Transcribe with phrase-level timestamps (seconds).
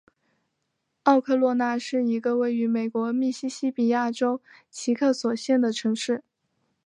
[1.03, 6.23] 奥科洛纳是一个位于美国密西西比州奇克索县的城市。